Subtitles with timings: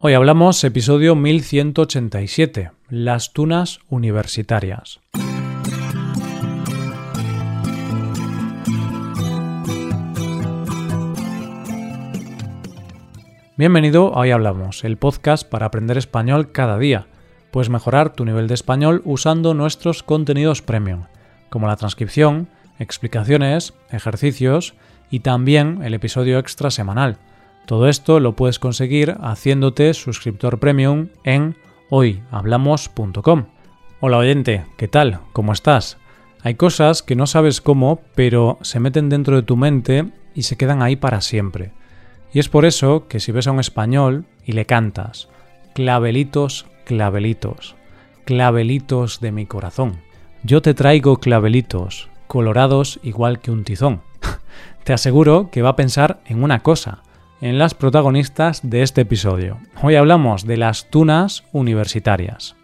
[0.00, 5.00] Hoy hablamos episodio 1187, las tunas universitarias.
[13.56, 17.08] Bienvenido a Hoy Hablamos, el podcast para aprender español cada día.
[17.50, 21.06] Puedes mejorar tu nivel de español usando nuestros contenidos premium,
[21.50, 22.46] como la transcripción,
[22.78, 24.74] explicaciones, ejercicios
[25.10, 27.18] y también el episodio extra semanal
[27.68, 31.54] todo esto lo puedes conseguir haciéndote suscriptor premium en
[31.90, 33.44] hoyhablamos.com.
[34.00, 35.20] Hola oyente, ¿qué tal?
[35.34, 35.98] ¿Cómo estás?
[36.40, 40.56] Hay cosas que no sabes cómo, pero se meten dentro de tu mente y se
[40.56, 41.72] quedan ahí para siempre.
[42.32, 45.28] Y es por eso que si ves a un español y le cantas,
[45.74, 47.76] clavelitos, clavelitos,
[48.24, 50.00] clavelitos de mi corazón,
[50.42, 54.00] yo te traigo clavelitos, colorados igual que un tizón.
[54.84, 57.02] te aseguro que va a pensar en una cosa,
[57.40, 59.58] en las protagonistas de este episodio.
[59.82, 62.56] Hoy hablamos de las tunas universitarias.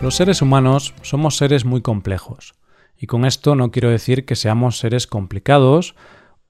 [0.00, 2.54] Los seres humanos somos seres muy complejos,
[2.96, 5.96] y con esto no quiero decir que seamos seres complicados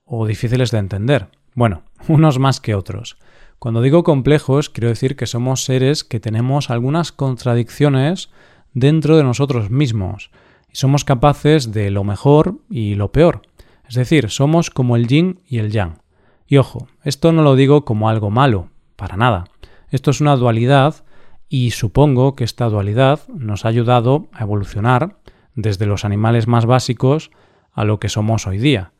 [0.05, 1.28] o difíciles de entender.
[1.55, 3.17] Bueno, unos más que otros.
[3.58, 8.28] Cuando digo complejos, quiero decir que somos seres que tenemos algunas contradicciones
[8.74, 10.30] dentro de nosotros mismos,
[10.77, 13.41] somos capaces de lo mejor y lo peor.
[13.88, 16.02] Es decir, somos como el yin y el yang.
[16.46, 19.44] Y ojo, esto no lo digo como algo malo, para nada.
[19.91, 21.06] Esto es una dualidad
[21.48, 25.16] y supongo que esta dualidad nos ha ayudado a evolucionar
[25.55, 27.30] desde los animales más básicos
[27.72, 28.92] a lo que somos hoy día.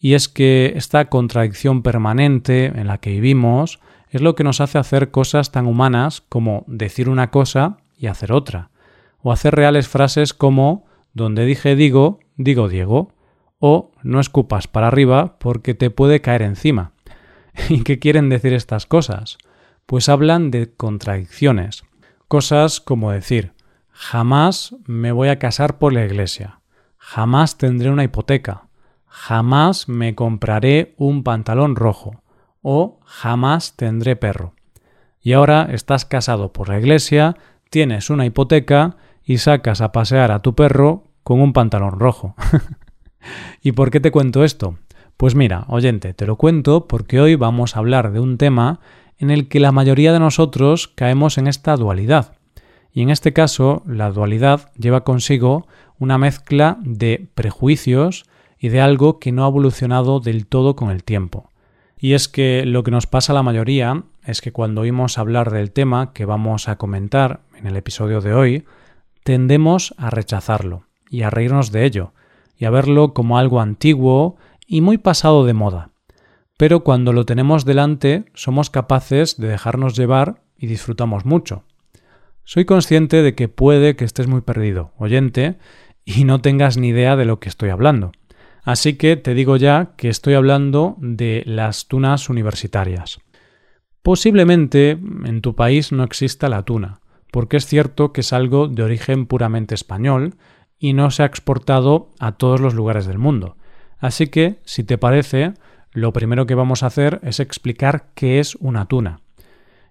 [0.00, 3.78] Y es que esta contradicción permanente en la que vivimos
[4.10, 8.32] es lo que nos hace hacer cosas tan humanas como decir una cosa y hacer
[8.32, 8.70] otra,
[9.22, 10.85] o hacer reales frases como
[11.16, 13.14] donde dije digo, digo Diego.
[13.58, 16.92] O no escupas para arriba porque te puede caer encima.
[17.70, 19.38] ¿Y qué quieren decir estas cosas?
[19.86, 21.84] Pues hablan de contradicciones.
[22.28, 23.54] Cosas como decir,
[23.90, 26.60] jamás me voy a casar por la iglesia,
[26.98, 28.68] jamás tendré una hipoteca,
[29.06, 32.22] jamás me compraré un pantalón rojo
[32.60, 34.54] o jamás tendré perro.
[35.22, 37.36] Y ahora estás casado por la iglesia,
[37.70, 42.36] tienes una hipoteca y sacas a pasear a tu perro con un pantalón rojo.
[43.60, 44.78] ¿Y por qué te cuento esto?
[45.16, 48.78] Pues mira, oyente, te lo cuento porque hoy vamos a hablar de un tema
[49.18, 52.36] en el que la mayoría de nosotros caemos en esta dualidad.
[52.92, 55.66] Y en este caso, la dualidad lleva consigo
[55.98, 58.26] una mezcla de prejuicios
[58.56, 61.50] y de algo que no ha evolucionado del todo con el tiempo.
[61.98, 65.50] Y es que lo que nos pasa a la mayoría es que cuando oímos hablar
[65.50, 68.64] del tema que vamos a comentar en el episodio de hoy,
[69.24, 70.85] tendemos a rechazarlo
[71.16, 72.12] y a reírnos de ello,
[72.58, 75.92] y a verlo como algo antiguo y muy pasado de moda.
[76.58, 81.64] Pero cuando lo tenemos delante somos capaces de dejarnos llevar y disfrutamos mucho.
[82.44, 85.56] Soy consciente de que puede que estés muy perdido, oyente,
[86.04, 88.12] y no tengas ni idea de lo que estoy hablando.
[88.62, 93.20] Así que te digo ya que estoy hablando de las tunas universitarias.
[94.02, 97.00] Posiblemente en tu país no exista la tuna,
[97.32, 100.34] porque es cierto que es algo de origen puramente español
[100.86, 103.56] y no se ha exportado a todos los lugares del mundo.
[103.98, 105.54] Así que, si te parece,
[105.90, 109.18] lo primero que vamos a hacer es explicar qué es una tuna.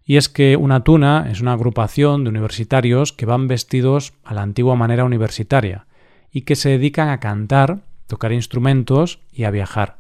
[0.06, 4.44] Y es que una tuna es una agrupación de universitarios que van vestidos a la
[4.44, 5.86] antigua manera universitaria
[6.32, 9.98] y que se dedican a cantar, tocar instrumentos y a viajar.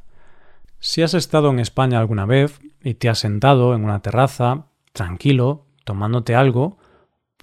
[0.79, 5.66] Si has estado en España alguna vez y te has sentado en una terraza, tranquilo,
[5.84, 6.78] tomándote algo,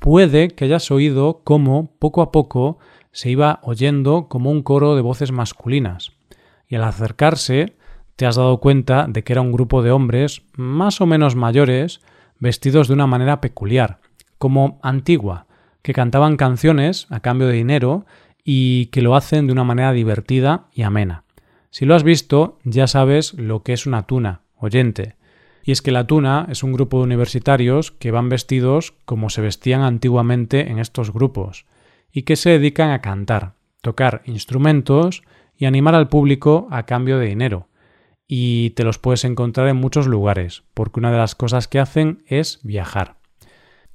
[0.01, 2.79] puede que hayas oído cómo, poco a poco,
[3.13, 6.13] se iba oyendo como un coro de voces masculinas,
[6.67, 7.77] y al acercarse
[8.17, 12.01] te has dado cuenta de que era un grupo de hombres más o menos mayores,
[12.39, 14.01] vestidos de una manera peculiar,
[14.39, 15.47] como antigua,
[15.83, 18.07] que cantaban canciones a cambio de dinero
[18.45, 21.25] y que lo hacen de una manera divertida y amena.
[21.71, 25.17] Si lo has visto, ya sabes lo que es una tuna, oyente.
[25.65, 29.43] Y es que la tuna es un grupo de universitarios que van vestidos como se
[29.43, 31.67] vestían antiguamente en estos grupos,
[32.13, 35.23] y que se dedican a cantar, tocar instrumentos
[35.57, 37.69] y animar al público a cambio de dinero.
[38.29, 42.23] Y te los puedes encontrar en muchos lugares, porque una de las cosas que hacen
[42.27, 43.17] es viajar.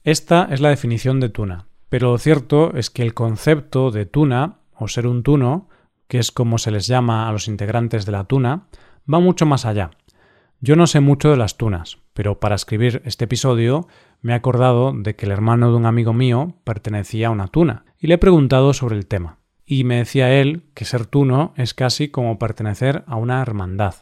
[0.03, 4.59] Esta es la definición de tuna, pero lo cierto es que el concepto de tuna,
[4.73, 5.69] o ser un tuno,
[6.07, 8.67] que es como se les llama a los integrantes de la tuna,
[9.11, 9.91] va mucho más allá.
[10.59, 13.87] Yo no sé mucho de las tunas, pero para escribir este episodio
[14.21, 17.85] me he acordado de que el hermano de un amigo mío pertenecía a una tuna,
[17.99, 19.39] y le he preguntado sobre el tema.
[19.69, 23.95] y me decía él que ser tuno es casi como pertenecer a una hermandad.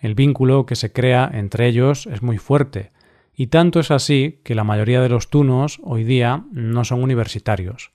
[0.00, 2.90] El vínculo que se crea entre ellos es muy fuerte,
[3.36, 7.92] y tanto es así que la mayoría de los tunos hoy día no son universitarios,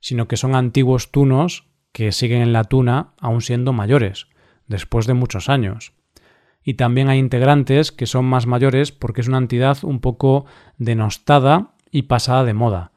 [0.00, 4.26] sino que son antiguos tunos que siguen en la tuna aún siendo mayores,
[4.66, 5.92] después de muchos años.
[6.64, 10.46] Y también hay integrantes que son más mayores porque es una entidad un poco
[10.78, 12.91] denostada y pasada de moda,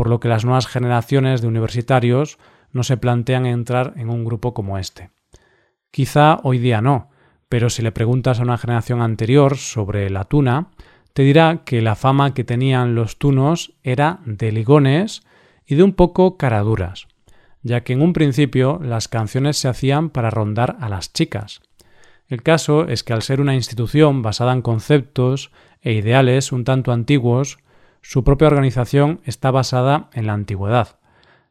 [0.00, 2.38] por lo que las nuevas generaciones de universitarios
[2.72, 5.10] no se plantean entrar en un grupo como este.
[5.90, 7.10] Quizá hoy día no,
[7.50, 10.70] pero si le preguntas a una generación anterior sobre la tuna,
[11.12, 15.20] te dirá que la fama que tenían los tunos era de ligones
[15.66, 17.06] y de un poco caraduras,
[17.62, 21.60] ya que en un principio las canciones se hacían para rondar a las chicas.
[22.26, 25.52] El caso es que al ser una institución basada en conceptos
[25.82, 27.58] e ideales un tanto antiguos,
[28.02, 30.98] su propia organización está basada en la antigüedad,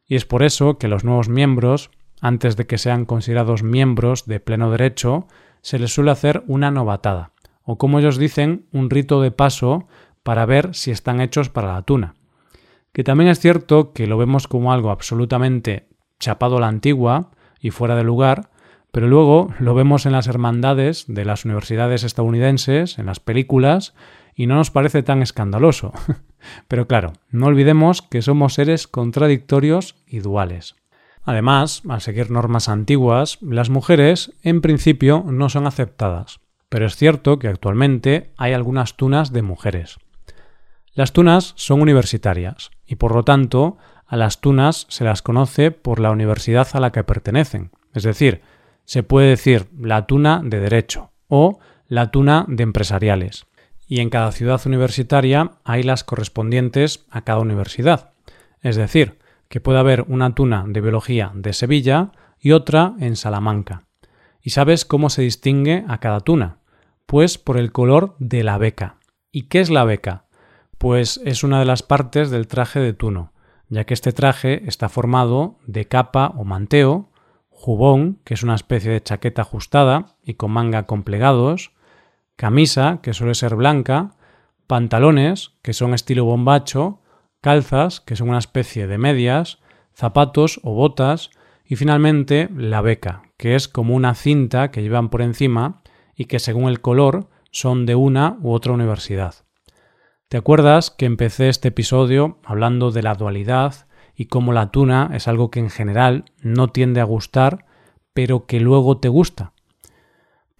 [0.06, 4.40] y es por eso que los nuevos miembros, antes de que sean considerados miembros de
[4.40, 5.28] pleno derecho,
[5.62, 7.32] se les suele hacer una novatada,
[7.62, 9.86] o como ellos dicen, un rito de paso
[10.22, 12.14] para ver si están hechos para la tuna.
[12.92, 15.88] Que también es cierto que lo vemos como algo absolutamente
[16.18, 17.30] chapado a la antigua
[17.60, 18.50] y fuera de lugar,
[18.92, 23.94] pero luego lo vemos en las hermandades de las universidades estadounidenses, en las películas,
[24.34, 25.92] y no nos parece tan escandaloso.
[26.68, 30.76] pero claro, no olvidemos que somos seres contradictorios y duales.
[31.22, 37.38] Además, al seguir normas antiguas, las mujeres en principio no son aceptadas, pero es cierto
[37.38, 39.98] que actualmente hay algunas tunas de mujeres.
[40.94, 43.76] Las tunas son universitarias y por lo tanto
[44.06, 48.42] a las tunas se las conoce por la universidad a la que pertenecen, es decir,
[48.84, 53.46] se puede decir la tuna de derecho o la tuna de empresariales.
[53.90, 58.12] Y en cada ciudad universitaria hay las correspondientes a cada universidad.
[58.62, 63.88] Es decir, que puede haber una tuna de biología de Sevilla y otra en Salamanca.
[64.40, 66.58] ¿Y sabes cómo se distingue a cada tuna?
[67.06, 68.94] Pues por el color de la beca.
[69.32, 70.26] ¿Y qué es la beca?
[70.78, 73.32] Pues es una de las partes del traje de tuno,
[73.70, 77.10] ya que este traje está formado de capa o manteo,
[77.48, 81.72] jubón, que es una especie de chaqueta ajustada y con manga con plegados,
[82.40, 84.16] camisa, que suele ser blanca,
[84.66, 87.02] pantalones, que son estilo bombacho,
[87.42, 89.58] calzas, que son una especie de medias,
[89.92, 91.32] zapatos o botas,
[91.66, 95.82] y finalmente la beca, que es como una cinta que llevan por encima
[96.16, 99.34] y que según el color son de una u otra universidad.
[100.30, 105.28] ¿Te acuerdas que empecé este episodio hablando de la dualidad y cómo la tuna es
[105.28, 107.66] algo que en general no tiende a gustar,
[108.14, 109.52] pero que luego te gusta?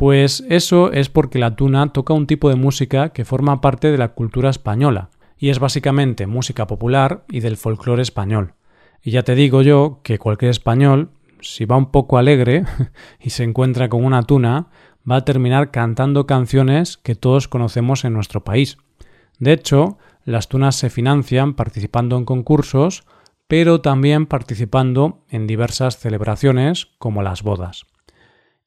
[0.01, 3.99] Pues eso es porque la tuna toca un tipo de música que forma parte de
[3.99, 8.55] la cultura española, y es básicamente música popular y del folclore español.
[9.03, 11.11] Y ya te digo yo que cualquier español,
[11.43, 12.65] si va un poco alegre
[13.21, 14.69] y se encuentra con una tuna,
[15.09, 18.79] va a terminar cantando canciones que todos conocemos en nuestro país.
[19.39, 23.05] De hecho, las tunas se financian participando en concursos,
[23.49, 27.85] pero también participando en diversas celebraciones como las bodas.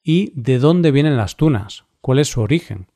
[0.04, 1.84] ¿Y de dónde vienen las tunas?
[2.00, 2.86] ¿Cuál es su origen?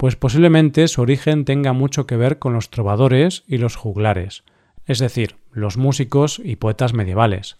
[0.00, 4.44] pues posiblemente su origen tenga mucho que ver con los trovadores y los juglares,
[4.86, 7.58] es decir, los músicos y poetas medievales.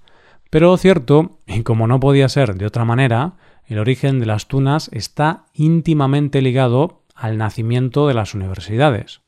[0.48, 3.34] Pero cierto, y como no podía ser de otra manera,
[3.66, 9.20] el origen de las tunas está íntimamente ligado al nacimiento de las universidades.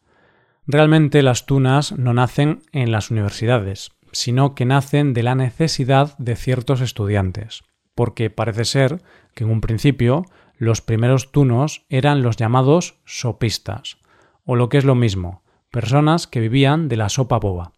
[0.67, 6.35] Realmente las tunas no nacen en las universidades, sino que nacen de la necesidad de
[6.35, 7.63] ciertos estudiantes,
[7.95, 9.03] porque parece ser
[9.35, 10.25] que en un principio
[10.57, 13.99] los primeros tunos eran los llamados sopistas,
[14.45, 17.73] o lo que es lo mismo, personas que vivían de la sopa boba.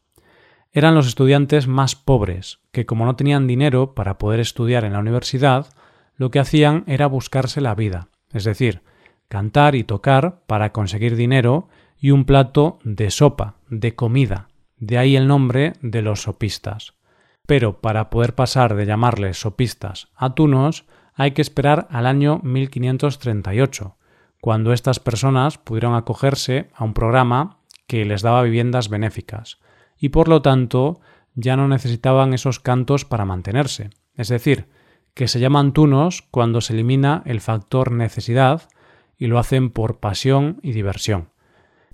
[0.73, 4.99] Eran los estudiantes más pobres, que como no tenían dinero para poder estudiar en la
[4.99, 5.67] universidad,
[6.17, 8.83] lo que hacían era buscarse la vida, es decir,
[9.29, 11.69] cantar y tocar para conseguir dinero
[11.99, 16.95] y un plato de sopa, de comida, de ahí el nombre de los sopistas.
[17.47, 23.97] Pero para poder pasar de llamarles sopistas a tunos, hay que esperar al año 1538,
[24.41, 29.59] cuando estas personas pudieron acogerse a un programa que les daba viviendas benéficas,
[29.99, 31.01] y por lo tanto
[31.35, 33.91] ya no necesitaban esos cantos para mantenerse.
[34.15, 34.69] Es decir,
[35.15, 38.69] que se llaman tunos cuando se elimina el factor necesidad
[39.17, 41.31] y lo hacen por pasión y diversión.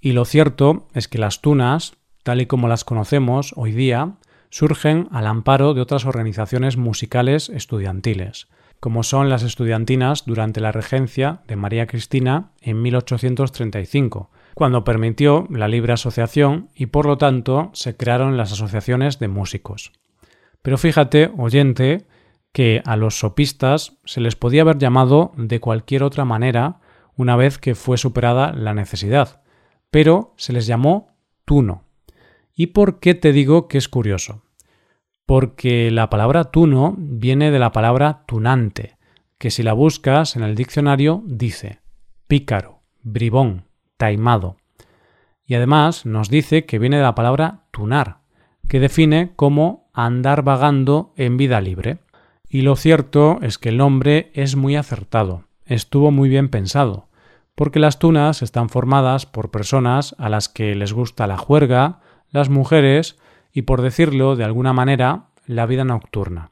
[0.00, 4.14] Y lo cierto es que las tunas, tal y como las conocemos hoy día,
[4.50, 8.48] surgen al amparo de otras organizaciones musicales estudiantiles,
[8.80, 15.68] como son las estudiantinas durante la regencia de María Cristina en 1835, cuando permitió la
[15.68, 19.92] libre asociación y por lo tanto se crearon las asociaciones de músicos.
[20.62, 22.06] Pero fíjate, oyente,
[22.52, 26.80] que a los sopistas se les podía haber llamado de cualquier otra manera
[27.16, 29.42] una vez que fue superada la necesidad,
[29.90, 31.14] pero se les llamó
[31.44, 31.84] tuno.
[32.60, 34.42] ¿Y por qué te digo que es curioso?
[35.24, 38.98] Porque la palabra tuno viene de la palabra tunante,
[39.38, 41.80] que si la buscas en el diccionario dice
[42.26, 43.64] pícaro, bribón,
[43.96, 44.58] taimado.
[45.46, 48.18] Y además nos dice que viene de la palabra tunar,
[48.68, 52.00] que define como andar vagando en vida libre.
[52.46, 57.08] Y lo cierto es que el nombre es muy acertado, estuvo muy bien pensado,
[57.54, 62.00] porque las tunas están formadas por personas a las que les gusta la juerga,
[62.30, 63.18] las mujeres
[63.52, 66.50] y, por decirlo de alguna manera, la vida nocturna.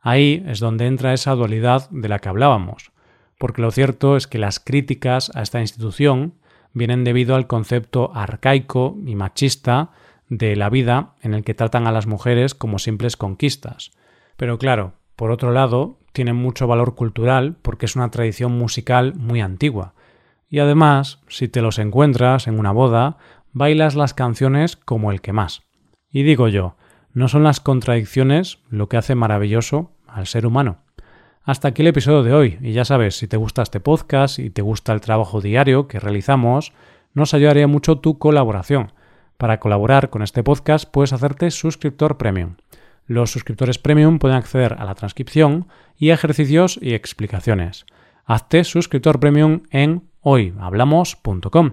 [0.00, 2.90] Ahí es donde entra esa dualidad de la que hablábamos,
[3.38, 6.34] porque lo cierto es que las críticas a esta institución
[6.72, 9.90] vienen debido al concepto arcaico y machista
[10.28, 13.92] de la vida en el que tratan a las mujeres como simples conquistas.
[14.36, 19.40] Pero claro, por otro lado, tienen mucho valor cultural porque es una tradición musical muy
[19.40, 19.94] antigua.
[20.48, 23.18] Y además, si te los encuentras en una boda,
[23.52, 25.62] bailas las canciones como el que más.
[26.10, 26.76] Y digo yo,
[27.12, 30.78] ¿no son las contradicciones lo que hace maravilloso al ser humano?
[31.44, 34.50] Hasta aquí el episodio de hoy, y ya sabes, si te gusta este podcast y
[34.50, 36.72] te gusta el trabajo diario que realizamos,
[37.14, 38.92] nos ayudaría mucho tu colaboración.
[39.38, 42.56] Para colaborar con este podcast puedes hacerte suscriptor premium.
[43.06, 45.66] Los suscriptores premium pueden acceder a la transcripción
[45.98, 47.86] y ejercicios y explicaciones.
[48.24, 51.72] Hazte suscriptor premium en hoyhablamos.com.